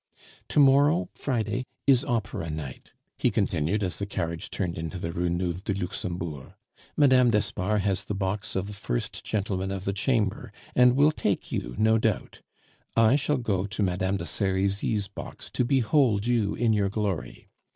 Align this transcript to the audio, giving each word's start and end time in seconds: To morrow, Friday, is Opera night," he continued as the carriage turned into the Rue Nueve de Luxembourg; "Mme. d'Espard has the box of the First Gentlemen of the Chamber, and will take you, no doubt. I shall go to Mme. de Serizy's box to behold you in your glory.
To 0.49 0.59
morrow, 0.59 1.09
Friday, 1.13 1.67
is 1.85 2.03
Opera 2.03 2.49
night," 2.49 2.91
he 3.19 3.29
continued 3.29 3.83
as 3.83 3.99
the 3.99 4.07
carriage 4.07 4.49
turned 4.49 4.75
into 4.75 4.97
the 4.97 5.11
Rue 5.13 5.29
Nueve 5.29 5.63
de 5.63 5.75
Luxembourg; 5.75 6.53
"Mme. 6.97 7.29
d'Espard 7.29 7.81
has 7.81 8.03
the 8.03 8.15
box 8.15 8.55
of 8.55 8.65
the 8.65 8.73
First 8.73 9.23
Gentlemen 9.23 9.69
of 9.69 9.85
the 9.85 9.93
Chamber, 9.93 10.51
and 10.75 10.95
will 10.95 11.11
take 11.11 11.51
you, 11.51 11.75
no 11.77 11.99
doubt. 11.99 12.41
I 12.95 13.15
shall 13.15 13.37
go 13.37 13.67
to 13.67 13.83
Mme. 13.83 14.17
de 14.17 14.25
Serizy's 14.25 15.07
box 15.07 15.51
to 15.51 15.63
behold 15.63 16.25
you 16.25 16.55
in 16.55 16.73
your 16.73 16.89
glory. 16.89 17.47